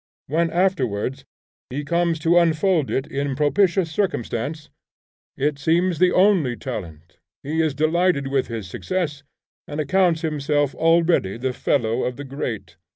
When 0.25 0.49
afterwards 0.49 1.25
he 1.69 1.83
comes 1.85 2.17
to 2.21 2.39
unfold 2.39 2.89
it 2.89 3.05
in 3.05 3.35
propitious 3.35 3.91
circumstance, 3.91 4.71
it 5.37 5.59
seems 5.59 5.99
the 5.99 6.11
only 6.11 6.55
talent; 6.55 7.19
he 7.43 7.61
is 7.61 7.75
delighted 7.75 8.25
with 8.25 8.47
his 8.47 8.67
success, 8.67 9.21
and 9.67 9.79
accounts 9.79 10.21
himself 10.21 10.73
already 10.73 11.37
the 11.37 11.53
fellow 11.53 12.01
of 12.03 12.15
the 12.15 12.23
great. 12.25 12.77